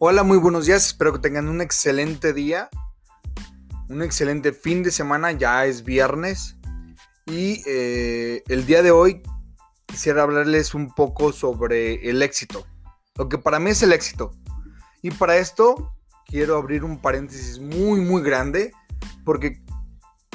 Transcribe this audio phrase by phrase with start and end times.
[0.00, 0.86] Hola, muy buenos días.
[0.86, 2.70] Espero que tengan un excelente día.
[3.88, 5.32] Un excelente fin de semana.
[5.32, 6.56] Ya es viernes.
[7.26, 9.22] Y eh, el día de hoy
[9.86, 12.64] quisiera hablarles un poco sobre el éxito.
[13.16, 14.30] Lo que para mí es el éxito.
[15.02, 15.92] Y para esto
[16.26, 18.70] quiero abrir un paréntesis muy, muy grande.
[19.24, 19.64] Porque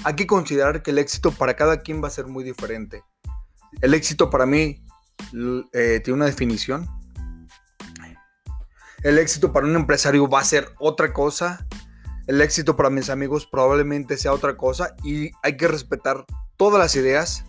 [0.03, 3.01] hay que considerar que el éxito para cada quien va a ser muy diferente.
[3.79, 4.83] El éxito para mí
[5.71, 6.85] eh, tiene una definición
[9.03, 11.67] el éxito para un empresario va a ser otra cosa.
[12.25, 14.95] El éxito para mis amigos probablemente sea otra cosa.
[15.03, 16.25] Y hay que respetar
[16.55, 17.43] todas las ideas.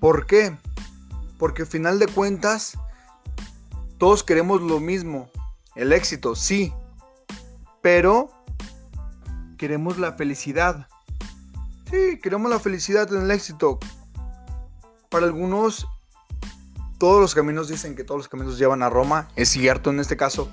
[0.00, 0.56] ¿Por qué?
[1.38, 2.76] Porque al final de cuentas,
[3.98, 5.30] todos queremos lo mismo.
[5.76, 6.72] El éxito, sí.
[7.80, 8.30] Pero
[9.56, 10.88] queremos la felicidad.
[11.88, 13.78] Sí, queremos la felicidad en el éxito.
[15.08, 15.86] Para algunos
[16.98, 19.28] todos los caminos dicen que todos los caminos llevan a Roma.
[19.36, 20.50] Es cierto en este caso.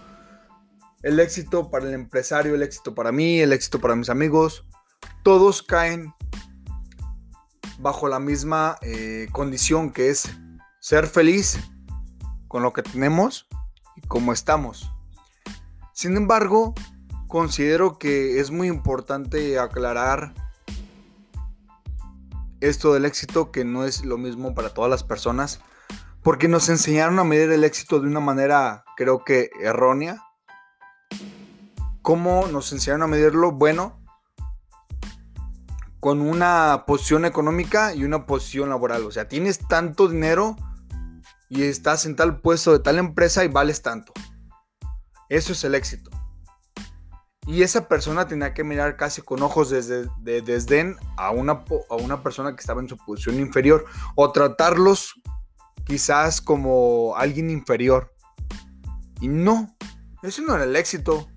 [1.02, 4.66] El éxito para el empresario, el éxito para mí, el éxito para mis amigos,
[5.24, 6.14] todos caen
[7.80, 10.30] bajo la misma eh, condición que es
[10.80, 11.60] ser feliz
[12.48, 13.48] con lo que tenemos
[13.96, 14.92] y como estamos.
[15.94, 16.74] Sin embargo,
[17.28, 20.34] considero que es muy importante aclarar
[22.62, 25.60] esto del éxito que no es lo mismo para todas las personas
[26.24, 30.24] porque nos enseñaron a medir el éxito de una manera, creo que errónea.
[32.02, 33.52] ¿Cómo nos enseñaron a medirlo?
[33.52, 34.02] Bueno,
[36.00, 39.06] con una posición económica y una posición laboral.
[39.06, 40.56] O sea, tienes tanto dinero
[41.50, 44.14] y estás en tal puesto de tal empresa y vales tanto.
[45.30, 46.10] Eso es el éxito.
[47.46, 50.08] Y esa persona tenía que mirar casi con ojos de,
[50.42, 53.86] desdén a una, a una persona que estaba en su posición inferior
[54.16, 55.22] o tratarlos
[55.86, 58.14] quizás como alguien inferior.
[59.22, 59.76] Y no,
[60.22, 61.28] eso no era el éxito.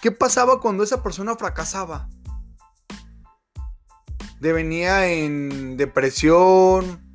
[0.00, 2.08] ¿Qué pasaba cuando esa persona fracasaba?
[4.40, 7.12] Devenía en depresión,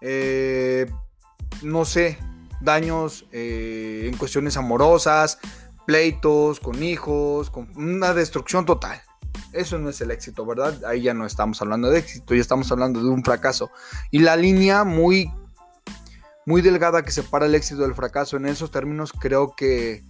[0.00, 0.90] eh,
[1.62, 2.18] no sé,
[2.60, 5.38] daños eh, en cuestiones amorosas,
[5.86, 9.00] pleitos con hijos, con una destrucción total.
[9.52, 10.84] Eso no es el éxito, ¿verdad?
[10.84, 13.70] Ahí ya no estamos hablando de éxito, ya estamos hablando de un fracaso.
[14.10, 15.30] Y la línea muy
[16.50, 18.36] muy delgada que separa el éxito del fracaso.
[18.36, 20.04] En esos términos creo que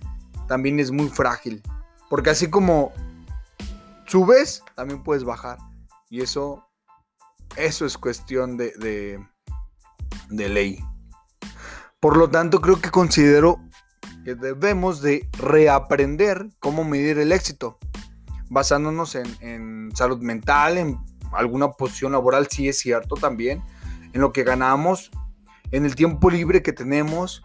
[0.48, 1.62] también es muy frágil.
[2.08, 2.94] Porque así como
[4.06, 5.58] subes, también puedes bajar.
[6.08, 6.66] Y eso,
[7.56, 8.72] eso es cuestión de,
[10.30, 10.82] de, ley.
[12.00, 13.60] Por lo tanto, creo que considero
[14.24, 17.78] que debemos de reaprender cómo medir el éxito.
[18.48, 20.98] Basándonos en, en salud mental, en
[21.32, 23.62] alguna posición laboral, sí es cierto también.
[24.14, 25.10] En lo que ganamos
[25.72, 27.42] en el tiempo libre que tenemos,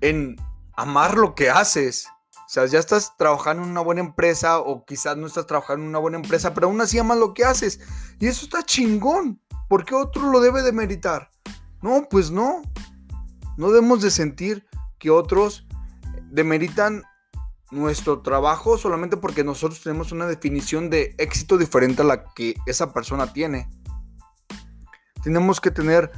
[0.00, 0.36] en
[0.76, 2.08] amar lo que haces.
[2.32, 5.88] O sea, ya estás trabajando en una buena empresa o quizás no estás trabajando en
[5.88, 7.80] una buena empresa, pero aún así amas lo que haces.
[8.18, 9.40] Y eso está chingón.
[9.68, 11.30] ¿Por qué otro lo debe de meritar?
[11.82, 12.62] No, pues no.
[13.56, 14.66] No debemos de sentir
[14.98, 15.66] que otros
[16.30, 17.02] demeritan
[17.70, 22.92] nuestro trabajo solamente porque nosotros tenemos una definición de éxito diferente a la que esa
[22.92, 23.68] persona tiene.
[25.22, 26.12] Tenemos que tener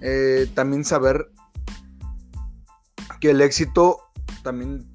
[0.00, 1.30] eh, también saber
[3.20, 4.00] que el éxito
[4.42, 4.90] también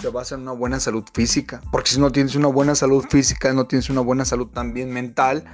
[0.00, 1.60] se basa en una buena salud física.
[1.70, 5.44] Porque si no tienes una buena salud física, no tienes una buena salud también mental,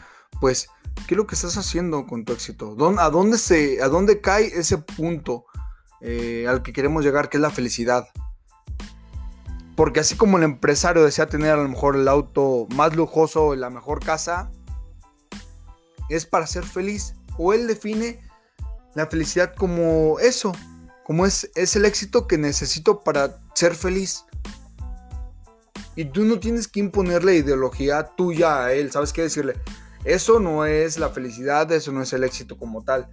[0.41, 0.69] pues,
[1.07, 2.77] ¿qué es lo que estás haciendo con tu éxito?
[2.99, 5.47] ¿A dónde, se, a dónde cae ese punto
[6.01, 8.09] eh, al que queremos llegar, que es la felicidad?
[9.75, 13.69] Porque así como el empresario desea tener a lo mejor el auto más lujoso, la
[13.69, 14.51] mejor casa,
[16.09, 17.15] es para ser feliz.
[17.37, 18.26] O él define
[18.97, 20.53] la felicidad como eso,
[21.05, 24.25] como es, es el éxito que necesito para ser feliz.
[25.95, 29.55] Y tú no tienes que imponerle ideología tuya a él, ¿sabes qué decirle?
[30.05, 33.07] Eso no es la felicidad, eso no es el éxito como tal.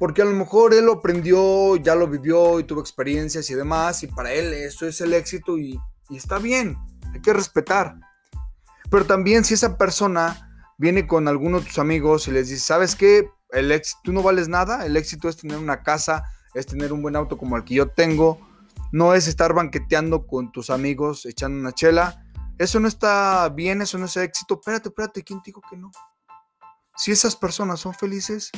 [0.00, 4.02] Porque a lo mejor él lo aprendió, ya lo vivió y tuvo experiencias y demás,
[4.02, 5.78] y para él eso es el éxito y,
[6.10, 6.76] y está bien,
[7.14, 7.94] hay que respetar.
[8.90, 12.96] Pero también si esa persona viene con alguno de tus amigos y les dice, ¿sabes
[12.96, 13.30] qué?
[13.52, 17.02] El éxito, tú no vales nada, el éxito es tener una casa, es tener un
[17.02, 18.40] buen auto como el que yo tengo,
[18.92, 22.26] no es estar banqueteando con tus amigos, echando una chela,
[22.58, 25.90] eso no está bien, eso no es éxito, espérate, espérate, ¿quién te dijo que no?
[26.96, 28.50] Si esas personas son felices,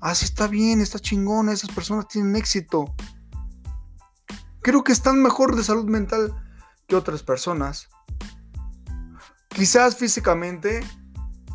[0.00, 2.94] así ah, está bien, está chingón, esas personas tienen éxito.
[4.62, 6.34] Creo que están mejor de salud mental
[6.88, 7.88] que otras personas.
[9.48, 10.84] Quizás físicamente,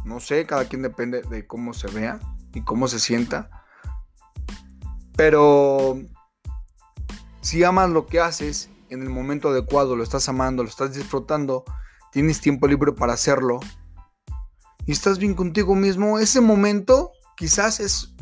[0.06, 2.20] no sé, cada quien depende de cómo se vea
[2.54, 3.50] y cómo se sienta.
[5.16, 6.00] Pero
[7.42, 11.64] si amas lo que haces en el momento adecuado, lo estás amando, lo estás disfrutando,
[12.12, 13.60] tienes tiempo libre para hacerlo
[14.86, 18.14] y estás bien contigo mismo, ese momento quizás es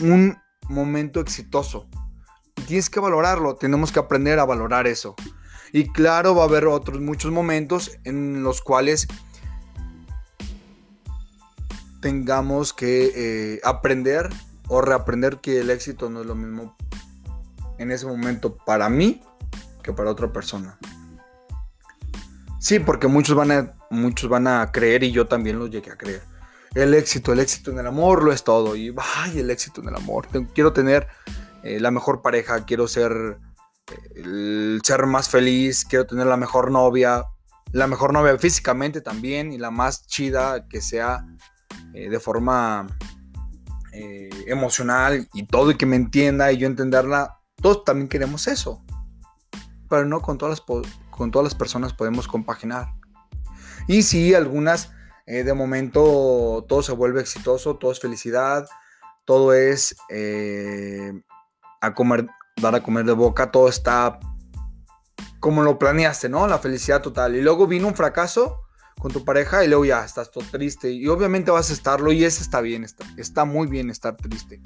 [0.00, 0.36] un
[0.68, 1.88] momento exitoso.
[2.56, 5.14] Y tienes que valorarlo, tenemos que aprender a valorar eso.
[5.72, 9.08] Y claro, va a haber otros muchos momentos en los cuales
[12.04, 14.28] tengamos que eh, aprender
[14.68, 16.76] o reaprender que el éxito no es lo mismo
[17.78, 19.22] en ese momento para mí
[19.82, 20.78] que para otra persona.
[22.60, 25.96] Sí, porque muchos van a, muchos van a creer y yo también lo llegué a
[25.96, 26.20] creer.
[26.74, 28.76] El éxito, el éxito en el amor lo es todo.
[28.76, 30.28] Y ay, el éxito en el amor.
[30.52, 31.08] Quiero tener
[31.62, 33.38] eh, la mejor pareja, quiero ser
[34.82, 37.24] ser más feliz, quiero tener la mejor novia,
[37.72, 41.24] la mejor novia físicamente también y la más chida que sea
[41.94, 42.88] eh, de forma
[43.92, 47.38] eh, emocional y todo y que me entienda y yo entenderla.
[47.62, 48.84] Todos también queremos eso,
[49.88, 52.88] pero no con todas las, con todas las personas podemos compaginar.
[53.86, 54.90] Y si algunas
[55.26, 58.66] eh, de momento todo se vuelve exitoso, todo es felicidad,
[59.24, 59.96] todo es
[61.80, 62.26] a comer,
[62.60, 64.18] dar a comer de boca, todo está
[65.38, 66.48] como lo planeaste, ¿no?
[66.48, 67.36] La felicidad total.
[67.36, 68.63] Y luego vino un fracaso
[69.04, 70.90] con tu pareja y luego ya estás todo triste.
[70.90, 74.62] Y obviamente vas a estarlo y eso está bien, está, está muy bien estar triste.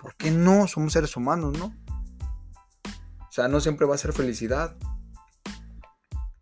[0.00, 0.68] ¿Por qué no?
[0.68, 1.74] Somos seres humanos, ¿no?
[2.84, 4.76] O sea, no siempre va a ser felicidad.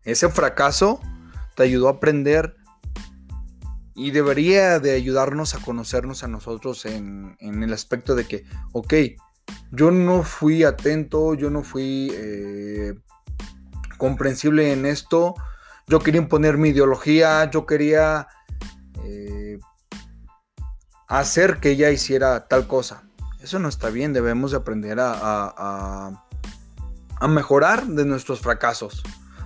[0.03, 0.99] Ese fracaso
[1.55, 2.57] te ayudó a aprender
[3.95, 8.93] y debería de ayudarnos a conocernos a nosotros en, en el aspecto de que, ok,
[9.71, 12.93] yo no fui atento, yo no fui eh,
[13.97, 15.33] comprensible en esto.
[15.87, 18.27] Yo quería imponer mi ideología, yo quería
[19.03, 19.59] eh,
[21.07, 23.03] hacer que ella hiciera tal cosa.
[23.41, 26.25] Eso no está bien, debemos de aprender a, a,
[27.19, 29.03] a mejorar de nuestros fracasos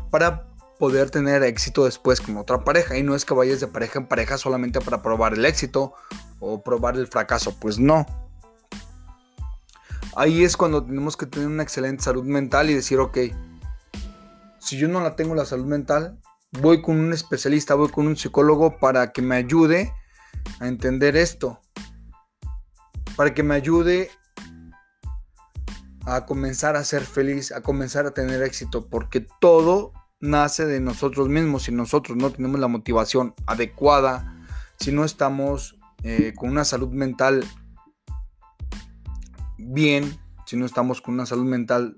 [0.10, 0.48] para
[0.80, 2.98] poder tener éxito después con otra pareja.
[2.98, 5.94] Y no es que vayas de pareja en pareja solamente para probar el éxito
[6.40, 8.06] o probar el fracaso, pues no
[10.16, 13.18] ahí es cuando tenemos que tener una excelente salud mental y decir, ok,
[14.60, 16.20] si yo no la tengo la salud mental,
[16.52, 19.94] voy con un especialista, voy con un psicólogo para que me ayude
[20.60, 21.60] a entender esto,
[23.16, 24.10] para que me ayude
[26.06, 31.30] a comenzar a ser feliz, a comenzar a tener éxito, porque todo nace de nosotros
[31.30, 31.64] mismos.
[31.64, 34.36] Si nosotros no tenemos la motivación adecuada,
[34.78, 37.46] si no estamos eh, con una salud mental
[39.58, 41.96] bien, si no estamos con una salud mental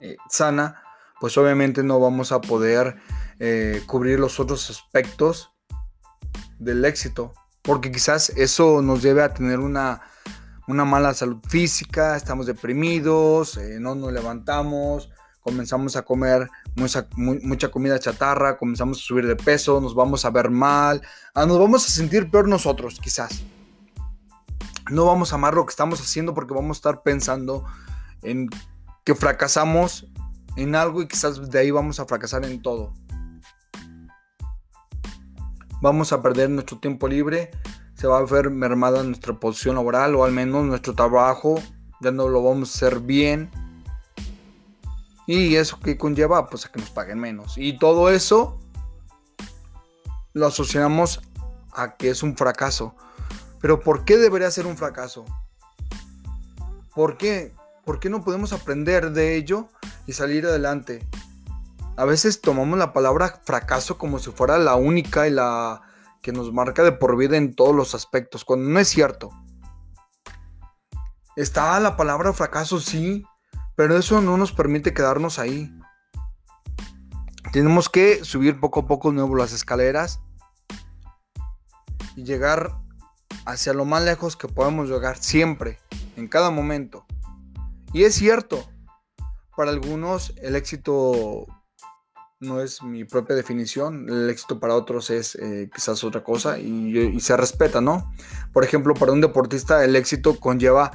[0.00, 0.82] eh, sana,
[1.20, 2.96] pues obviamente no vamos a poder
[3.38, 5.52] eh, cubrir los otros aspectos
[6.58, 7.32] del éxito.
[7.62, 10.00] Porque quizás eso nos lleve a tener una,
[10.66, 17.70] una mala salud física, estamos deprimidos, eh, no nos levantamos, comenzamos a comer mucha, mucha,
[17.70, 21.02] comida chatarra, comenzamos a subir de peso, nos vamos a ver mal,
[21.34, 23.42] ah, nos vamos a sentir peor nosotros quizás
[24.90, 27.64] no vamos a amar lo que estamos haciendo porque vamos a estar pensando
[28.22, 28.48] en
[29.04, 30.08] que fracasamos
[30.56, 32.92] en algo y quizás de ahí vamos a fracasar en todo.
[35.80, 37.50] Vamos a perder nuestro tiempo libre,
[37.94, 41.60] se va a ver mermada nuestra posición laboral o al menos nuestro trabajo,
[42.00, 43.50] ya no lo vamos a hacer bien.
[45.26, 47.58] Y eso que conlleva pues a que nos paguen menos.
[47.58, 48.58] Y todo eso
[50.32, 51.20] lo asociamos
[51.72, 52.94] a que es un fracaso.
[53.60, 55.24] Pero ¿por qué debería ser un fracaso?
[56.94, 57.54] ¿Por qué?
[57.84, 59.68] ¿Por qué no podemos aprender de ello
[60.06, 61.06] y salir adelante?
[61.98, 65.82] A veces tomamos la palabra fracaso como si fuera la única y la
[66.22, 69.30] que nos marca de por vida en todos los aspectos, cuando no es cierto.
[71.34, 73.24] Está la palabra fracaso, sí,
[73.74, 75.76] pero eso no nos permite quedarnos ahí.
[77.50, 80.20] Tenemos que subir poco a poco nuevo las escaleras
[82.14, 82.78] y llegar
[83.44, 85.80] hacia lo más lejos que podemos llegar siempre,
[86.14, 87.06] en cada momento.
[87.92, 88.64] Y es cierto,
[89.56, 91.44] para algunos el éxito
[92.40, 97.18] no es mi propia definición, el éxito para otros es eh, quizás otra cosa y,
[97.20, 98.12] se respeta, ¿no?
[98.52, 100.92] Por ejemplo, para un deportista el éxito conlleva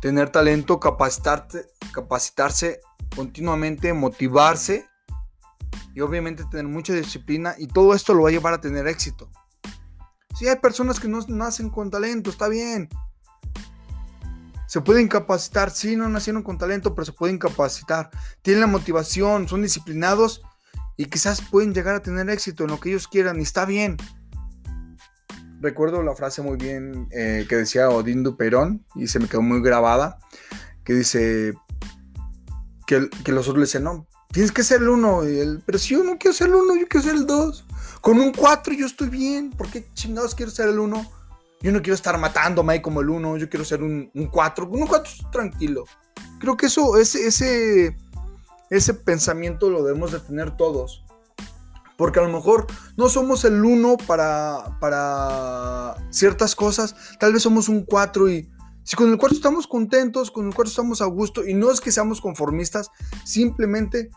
[0.00, 2.80] tener talento, capacitarse
[3.14, 4.86] continuamente, motivarse
[5.94, 9.30] y obviamente tener mucha disciplina y todo esto lo va a llevar a tener éxito.
[10.34, 12.88] Si hay personas que no nacen con talento, está bien.
[14.72, 18.08] Se pueden capacitar, sí, no nacieron con talento, pero se pueden capacitar.
[18.40, 20.40] Tienen la motivación, son disciplinados
[20.96, 23.98] y quizás pueden llegar a tener éxito en lo que ellos quieran y está bien.
[25.60, 29.60] Recuerdo la frase muy bien eh, que decía Odín Perón y se me quedó muy
[29.60, 30.18] grabada,
[30.84, 31.52] que dice,
[32.86, 35.28] que, los otros le decían, no, tienes que ser el uno.
[35.28, 37.66] Y él, pero si yo no quiero ser el uno, yo quiero ser el dos.
[38.00, 39.50] Con un cuatro yo estoy bien.
[39.50, 41.06] ¿Por qué chingados quiero ser el uno?
[41.62, 43.36] Yo no quiero estar matándome como el uno.
[43.36, 44.68] Yo quiero ser un, un cuatro.
[44.68, 45.84] Un cuatro tranquilo.
[46.40, 47.96] Creo que eso, ese, ese,
[48.70, 51.04] ese pensamiento lo debemos de tener todos.
[51.96, 52.66] Porque a lo mejor
[52.96, 56.96] no somos el uno para, para ciertas cosas.
[57.20, 58.50] Tal vez somos un cuatro y
[58.84, 61.80] si con el cuarto estamos contentos, con el cuarto estamos a gusto y no es
[61.80, 62.90] que seamos conformistas,
[63.24, 64.10] simplemente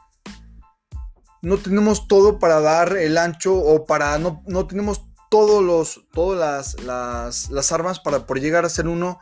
[1.43, 6.79] no tenemos todo para dar el ancho o para no, no tenemos todos los, todas
[6.85, 9.19] las, las, armas para por llegar a ser uno.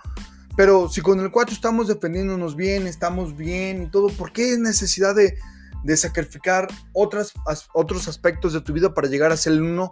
[0.56, 5.16] Pero si con el 4 estamos defendiéndonos bien, estamos bien y todo, ¿por qué necesidad
[5.16, 5.40] de,
[5.84, 7.34] de sacrificar otras,
[7.74, 9.92] otros aspectos de tu vida para llegar a ser el uno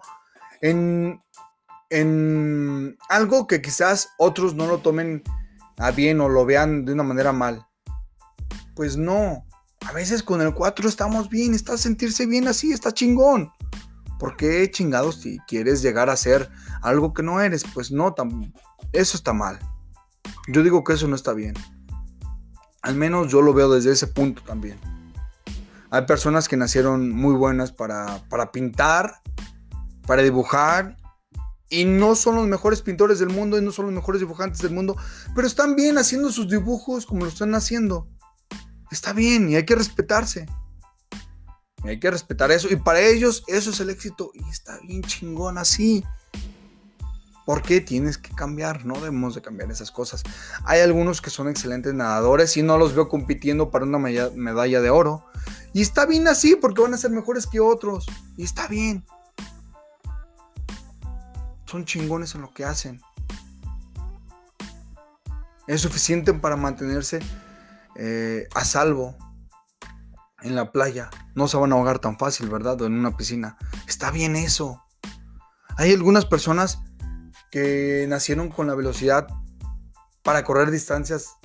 [0.62, 1.20] en,
[1.90, 5.24] en algo que quizás otros no lo tomen
[5.80, 7.66] a bien o lo vean de una manera mal.
[8.76, 9.44] Pues no.
[9.88, 13.52] A veces con el 4 estamos bien, está sentirse bien así, está chingón.
[14.22, 16.48] ¿Por qué chingados si quieres llegar a ser
[16.84, 17.64] algo que no eres?
[17.74, 18.14] Pues no,
[18.94, 19.58] eso está mal.
[20.48, 21.56] Yo digo que eso no está bien.
[22.84, 24.80] Al menos yo lo veo desde ese punto también.
[25.90, 29.24] Hay personas que nacieron muy buenas para, para pintar,
[30.06, 30.98] para dibujar
[31.68, 34.72] y no son los mejores pintores del mundo y no son los mejores dibujantes del
[34.72, 34.96] mundo,
[35.34, 38.08] pero están bien haciendo sus dibujos como lo están haciendo.
[38.92, 40.46] Está bien y hay que respetarse.
[41.84, 42.68] Hay que respetar eso.
[42.72, 44.32] Y para ellos eso es el éxito.
[44.34, 46.04] Y está bien chingón así.
[47.46, 48.86] ¿Por qué tienes que cambiar?
[48.86, 50.24] No debemos de cambiar esas cosas.
[50.64, 54.90] Hay algunos que son excelentes nadadores y no los veo compitiendo para una medalla de
[54.90, 55.26] oro.
[55.74, 58.06] Y está bien así porque van a ser mejores que otros.
[58.38, 59.04] Y está bien
[61.72, 63.02] son chingones en lo que hacen.
[65.68, 67.22] Es suficiente para mantenerse
[67.96, 69.16] eh, a salvo
[70.42, 71.10] en la playa.
[71.36, 72.82] No se van a ahogar tan fácil, ¿verdad?
[72.82, 73.58] O en una piscina.
[73.88, 74.84] Está bien eso.
[75.78, 76.80] Hay algunas personas
[77.52, 79.28] que nacieron con la velocidad
[80.24, 81.38] para correr distancias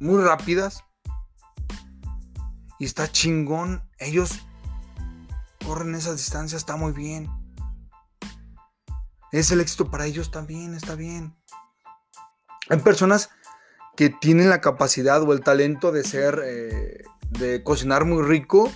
[0.00, 0.84] muy rápidas.
[2.78, 3.88] Y está chingón.
[3.98, 4.40] Ellos
[5.64, 7.28] corren esas distancias, está muy bien.
[9.32, 11.36] Es el éxito para ellos también, está bien.
[12.70, 13.30] Hay personas
[13.96, 17.04] que tienen la capacidad o el talento de ser, eh,
[17.38, 18.70] de cocinar muy rico.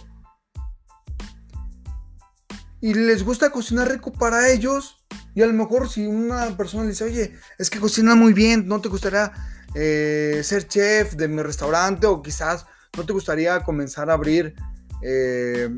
[2.80, 5.04] Y les gusta cocinar rico para ellos.
[5.34, 8.66] Y a lo mejor si una persona le dice, oye, es que cocina muy bien,
[8.66, 9.32] ¿no te gustaría
[9.74, 12.06] eh, ser chef de mi restaurante?
[12.06, 14.54] O quizás no te gustaría comenzar a abrir
[15.02, 15.68] eh,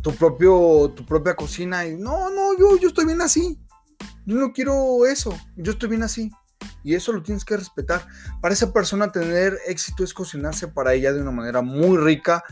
[0.00, 1.86] tu, propio, tu propia cocina.
[1.86, 3.58] Y no, no, yo, yo estoy bien así.
[4.24, 6.30] Yo no quiero eso, yo estoy bien así.
[6.84, 8.06] Y eso lo tienes que respetar.
[8.40, 12.42] Para esa persona tener éxito es cocinarse para ella de una manera muy rica.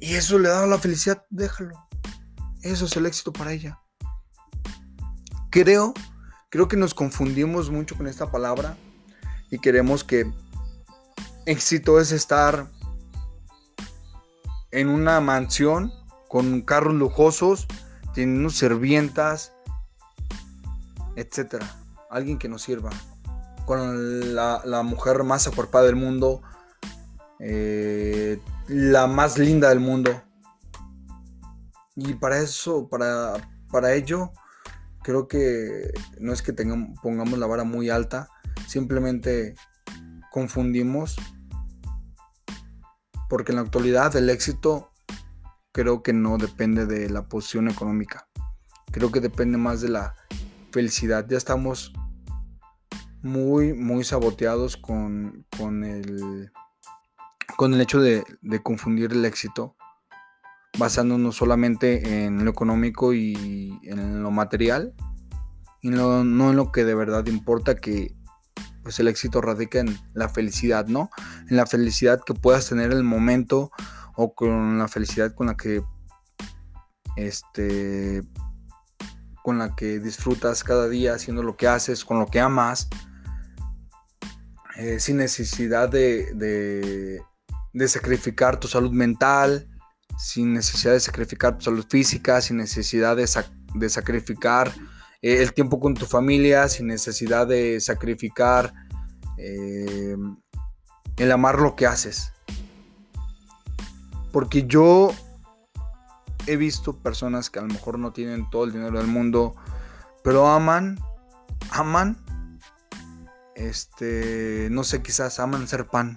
[0.00, 1.88] Y eso le da la felicidad, déjalo.
[2.62, 3.78] Eso es el éxito para ella.
[5.50, 5.92] Creo,
[6.48, 8.76] creo que nos confundimos mucho con esta palabra
[9.50, 10.32] y queremos que
[11.44, 12.68] éxito es estar
[14.70, 15.92] en una mansión
[16.28, 17.66] con carros lujosos,
[18.14, 19.52] teniendo sirvientas,
[21.16, 21.81] etcétera.
[22.12, 22.90] Alguien que nos sirva.
[23.66, 26.42] Con la, mujer más acuerpada del mundo,
[27.40, 28.38] eh,
[28.68, 30.22] la más linda del mundo.
[31.96, 33.34] Y para eso, para,
[33.70, 34.30] para ello,
[35.02, 38.28] creo que no es que pongamos la vara muy alta,
[38.66, 39.54] simplemente
[40.30, 41.16] confundimos,
[43.28, 44.92] porque en la actualidad el éxito
[45.72, 48.28] creo que no depende de la posición económica,
[48.90, 50.14] creo que depende más de la
[50.70, 51.26] felicidad.
[51.28, 51.92] Ya estamos
[53.22, 56.50] muy, muy saboteados con, con, el,
[57.56, 58.24] con el hecho de,
[58.62, 59.76] confundir el éxito,
[60.78, 64.94] basándonos solamente en lo económico y en lo material,
[65.82, 68.14] y no, en lo que de verdad importa, que
[68.82, 71.10] pues el éxito radica en la felicidad, ¿no?
[71.48, 73.70] En la felicidad que puedas tener el momento
[74.16, 75.82] o con la felicidad con la que
[77.16, 78.22] este
[79.42, 82.88] con la que disfrutas cada día haciendo lo que haces, con lo que amas,
[84.76, 87.20] eh, sin necesidad de,
[87.72, 89.68] de, sacrificar tu salud mental,
[90.18, 93.26] sin necesidad de sacrificar tu salud física, sin necesidad de,
[93.88, 94.72] sacrificar
[95.20, 98.72] eh, el tiempo con tu familia, sin necesidad de sacrificar
[99.36, 100.16] eh,
[101.16, 102.32] el amar lo que haces.
[104.32, 105.12] Porque yo
[106.46, 109.54] he visto personas que a lo mejor no tienen todo el dinero del mundo,
[110.24, 110.98] pero aman,
[111.70, 112.21] aman,
[113.68, 116.16] este, no sé, quizás aman ser pan.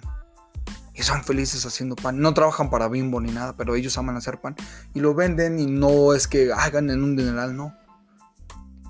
[0.94, 2.20] y son felices haciendo pan.
[2.20, 4.56] No trabajan para Bimbo ni nada, pero ellos aman hacer pan
[4.94, 7.74] y lo venden y no es que hagan en un dineral, no.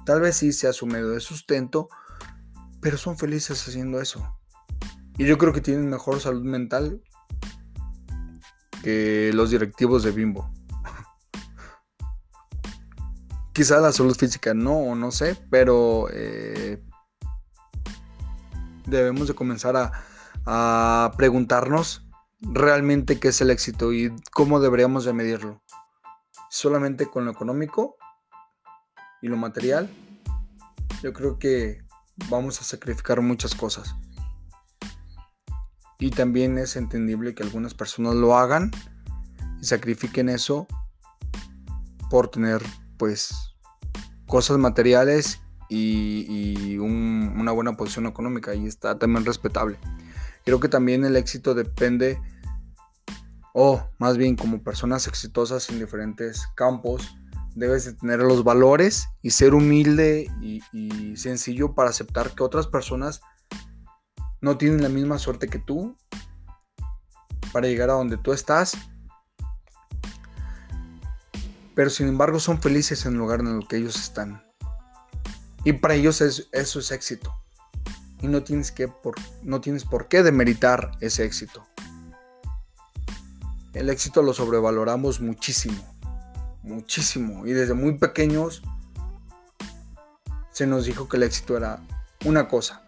[0.04, 1.88] Tal vez sí sea su medio de sustento,
[2.80, 4.36] pero son felices haciendo eso.
[5.18, 7.02] Y yo creo que tienen mejor salud mental
[8.82, 10.52] que los directivos de Bimbo.
[13.52, 16.80] Quizá la salud física no, no sé, pero eh,
[18.86, 19.76] debemos de comenzar
[20.46, 22.06] a, preguntarnos
[22.40, 25.62] realmente qué es el éxito y cómo deberíamos de medirlo.
[26.50, 27.96] Solamente con lo económico
[29.20, 29.90] y lo material,
[31.02, 31.82] yo creo que
[32.28, 33.96] vamos a sacrificar muchas cosas.
[35.98, 38.70] Y también es entendible que algunas personas lo hagan
[39.60, 40.68] y sacrifiquen eso
[42.08, 42.62] por tener
[42.98, 43.56] pues
[44.26, 49.78] cosas materiales y, una buena posición económica y está también respetable.
[50.44, 52.20] Creo que también el éxito depende,
[53.52, 57.16] o más bien como personas exitosas en diferentes campos,
[57.54, 63.22] debes de tener los valores y ser humilde y, sencillo para aceptar que otras personas
[64.40, 65.96] no tienen la misma suerte que tú
[67.52, 68.76] para llegar a donde tú estás.
[71.74, 74.45] Pero sin embargo son felices en el lugar en el que ellos están.
[75.66, 77.36] Y para ellos eso es éxito
[78.22, 81.66] y no tienes, que por, no tienes por qué demeritar ese éxito.
[83.74, 85.82] El éxito lo sobrevaloramos muchísimo,
[86.62, 87.48] muchísimo.
[87.48, 88.62] Y desde muy pequeños
[90.52, 91.80] se nos dijo que el éxito era
[92.24, 92.86] una cosa.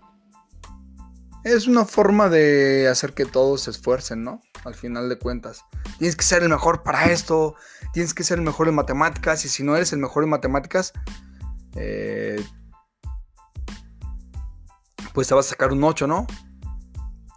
[1.43, 4.41] Es una forma de hacer que todos se esfuercen, ¿no?
[4.65, 5.65] Al final de cuentas.
[5.99, 7.57] Tienes que ser el mejor para esto,
[7.93, 10.93] tienes que ser el mejor en matemáticas, y si no eres el mejor en matemáticas,
[11.75, 12.41] eh,
[15.13, 16.27] pues te vas a sacar un 8, ¿no?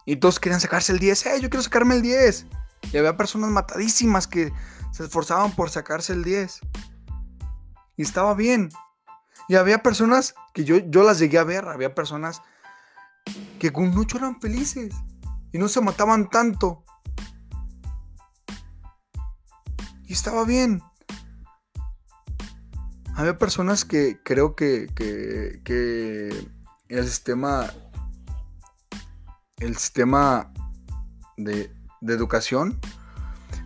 [0.05, 1.25] Y todos querían sacarse el 10.
[1.27, 2.47] ¡Eh, yo quiero sacarme el 10!
[2.91, 4.51] Y había personas matadísimas que
[4.91, 6.59] se esforzaban por sacarse el 10.
[7.97, 8.69] Y estaba bien.
[9.47, 11.67] Y había personas que yo, yo las llegué a ver.
[11.67, 12.41] Había personas
[13.59, 14.93] que con 8 eran felices.
[15.51, 16.83] Y no se mataban tanto.
[20.05, 20.81] Y estaba bien.
[23.15, 26.49] Había personas que creo que, que
[26.91, 27.73] el sistema,
[29.59, 30.51] el sistema
[31.37, 32.79] de, educación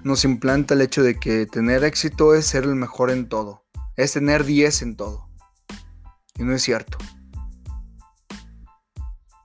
[0.03, 4.13] nos implanta el hecho de que tener éxito es ser el mejor en todo, es
[4.13, 5.29] tener 10 en todo.
[6.37, 6.97] Y no es cierto.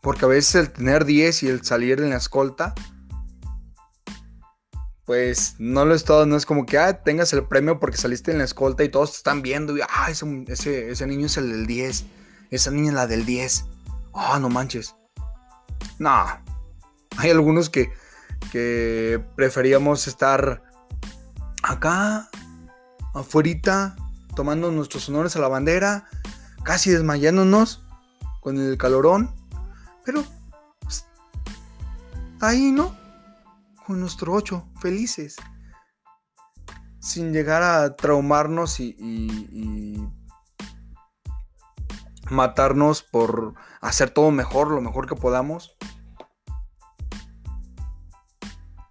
[0.03, 2.75] Porque a veces el tener 10 y el salir en la escolta,
[5.07, 8.33] pues no lo es todo, no es como que ah, tengas el premio porque saliste
[8.33, 11.37] en la escolta y todos te están viendo y ah, ese, ese, ese niño es
[11.37, 12.05] el del 10.
[12.51, 13.65] Esa niña es la del 10.
[14.13, 14.97] Ah, no manches.
[15.99, 16.25] No.
[17.17, 17.93] Hay algunos que,
[18.51, 20.63] que preferíamos estar
[21.63, 22.29] acá,
[23.15, 23.97] afuerita,
[24.35, 26.09] tomando nuestros honores a la bandera,
[26.65, 27.85] casi desmayándonos
[28.41, 29.35] con el calorón.
[30.05, 30.25] Pero
[30.81, 31.07] pues,
[32.41, 32.97] ahí, ¿no?
[33.87, 35.37] Con nuestro ocho, felices.
[36.99, 38.95] Sin llegar a traumarnos y
[42.31, 45.77] matarnos por hacer todo mejor, lo mejor que podamos.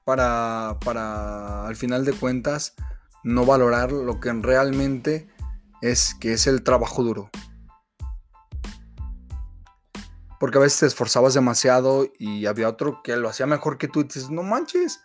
[0.06, 2.76] Para, para al final de cuentas
[3.24, 5.30] no valorar lo que realmente
[5.82, 7.30] es que es el trabajo duro.
[10.40, 14.02] Porque a veces te esforzabas demasiado y había otro que lo hacía mejor que tú
[14.02, 15.02] y dices, no manches,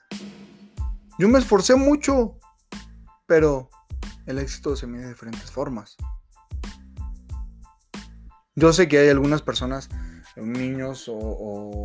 [1.18, 2.38] yo me esforcé mucho,
[3.26, 3.68] pero
[4.26, 5.96] el éxito se mide de diferentes formas.
[8.56, 9.88] Yo sé que hay algunas personas,
[10.36, 11.84] niños o,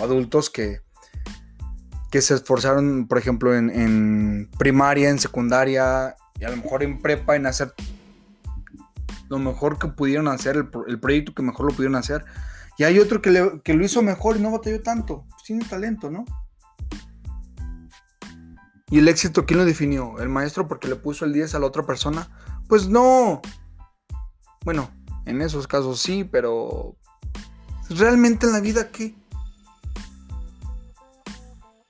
[0.00, 0.80] adultos que,
[2.10, 7.34] que se esforzaron, por ejemplo, en, primaria, en secundaria y a lo mejor en prepa
[7.36, 7.74] en hacer
[9.28, 12.24] lo mejor que pudieron hacer, el, proyecto que mejor lo pudieron hacer.
[12.78, 15.24] Y hay otro que, lo hizo mejor y no batalló tanto.
[15.30, 16.24] Pues tiene talento, ¿no?
[18.90, 20.18] ¿Y el éxito quién lo definió?
[20.18, 22.28] ¿El maestro porque le puso el 10 a la otra persona?
[22.68, 23.40] Pues no.
[24.64, 24.90] Bueno,
[25.26, 26.96] en esos casos sí, pero
[27.88, 29.14] realmente en la vida qué?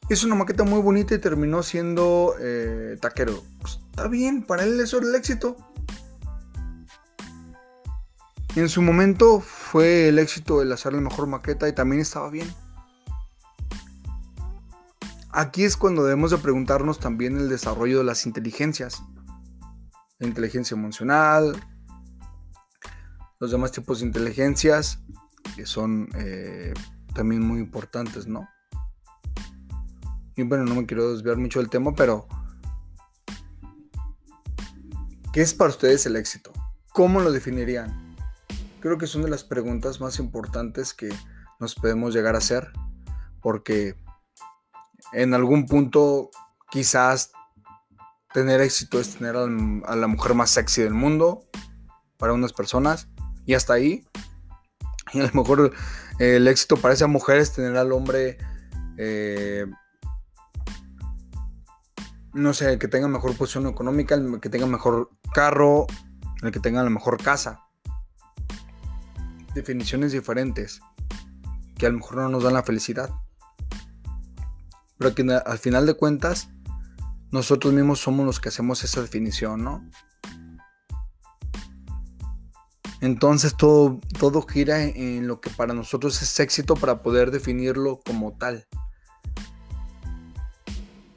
[0.09, 3.42] Es una maqueta muy bonita y terminó siendo eh, taquero.
[3.61, 5.57] Pues, está bien, para él eso era el éxito.
[8.55, 12.53] En su momento fue el éxito el hacer la mejor maqueta y también estaba bien.
[15.31, 19.03] Aquí es cuando debemos de preguntarnos también el desarrollo de las inteligencias.
[20.20, 21.57] La inteligencia emocional,
[23.38, 25.01] los demás tipos de inteligencias,
[25.57, 26.73] que son eh,
[27.14, 28.49] también muy importantes, ¿no?
[30.37, 32.27] Y bueno, no me quiero desviar mucho del tema, pero
[35.33, 36.53] ¿qué es para ustedes el éxito?
[36.92, 38.16] ¿Cómo lo definirían?
[38.81, 41.09] Creo que son de las preguntas más importantes que
[41.61, 42.73] nos podemos llegar a hacer,
[43.40, 43.97] porque
[45.12, 46.31] en algún punto
[46.70, 47.31] quizás
[48.33, 51.49] tener éxito es tener a la mujer más sexy del mundo
[52.16, 53.09] para unas personas
[53.46, 54.07] y hasta ahí.
[55.12, 55.72] Y a lo mejor
[56.18, 58.38] el éxito para esa mujer es tener al hombre,
[58.96, 59.66] eh,
[62.33, 65.87] no sé, el que tenga mejor posición económica, el que tenga mejor carro,
[66.42, 67.61] el que tenga la mejor casa.
[69.54, 70.80] Definiciones diferentes
[71.76, 73.11] que a lo mejor no nos dan la felicidad.
[74.98, 76.48] Pero que al final de cuentas,
[77.30, 79.88] nosotros mismos somos los que hacemos esa definición, ¿no?
[83.04, 88.32] Entonces todo, todo gira en lo que para nosotros es éxito para poder definirlo como
[88.32, 88.66] tal.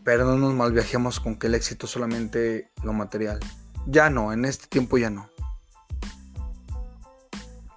[0.03, 3.39] Pero no nos malviajemos con que el éxito solamente lo material.
[3.85, 5.29] Ya no, en este tiempo ya no.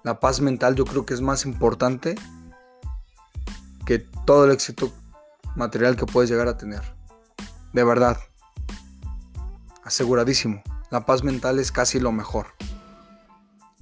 [0.02, 2.16] La paz mental yo creo que es más importante
[3.86, 4.92] que todo el éxito
[5.54, 6.82] material que puedes llegar a tener.
[7.72, 8.18] De verdad.
[9.84, 10.64] Aseguradísimo.
[10.90, 12.48] La paz mental es casi lo mejor.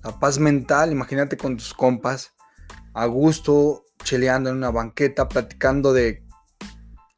[0.03, 2.35] La paz mental, imagínate con tus compas,
[2.95, 6.25] a gusto, cheleando en una banqueta, platicando de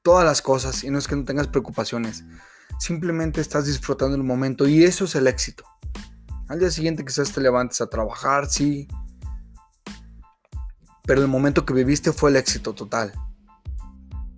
[0.02, 0.82] todas las cosas.
[0.84, 2.24] Y no es que no tengas preocupaciones.
[2.78, 5.64] Simplemente estás disfrutando el momento y eso es el éxito.
[6.48, 8.88] Al día siguiente quizás te levantes a trabajar, sí.
[11.04, 13.12] Pero el momento que viviste fue el éxito total.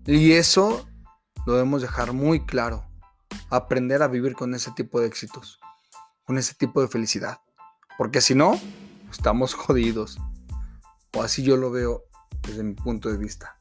[0.05, 0.87] Y eso
[1.47, 2.85] lo debemos dejar muy claro.
[3.51, 5.61] Aprender a vivir con ese tipo de éxitos.
[6.25, 7.39] Con ese tipo de felicidad.
[7.99, 8.59] Porque si no,
[9.11, 10.19] estamos jodidos.
[11.15, 12.05] O así yo lo veo
[12.43, 13.59] desde mi punto de vista.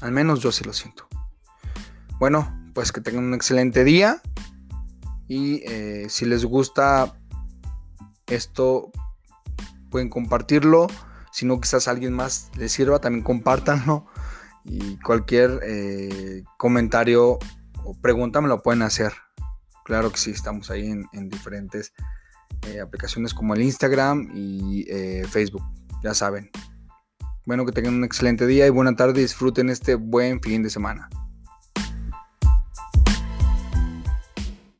[0.00, 1.06] Al menos yo sí lo siento.
[2.18, 4.20] Bueno, pues que tengan un excelente día.
[5.28, 7.16] Y eh, si les gusta
[8.26, 8.90] esto,
[9.90, 10.88] pueden compartirlo.
[11.30, 14.06] Si no, quizás a alguien más les sirva, también compártanlo.
[14.64, 17.38] Y cualquier eh, comentario
[17.84, 19.12] o pregunta me lo pueden hacer.
[19.84, 21.92] Claro que sí, estamos ahí en, diferentes
[22.68, 25.62] eh, aplicaciones como el Instagram y eh, Facebook,
[26.02, 26.50] ya saben.
[27.44, 29.20] Bueno, que tengan un excelente día y buena tarde.
[29.20, 31.08] Disfruten este buen fin de semana.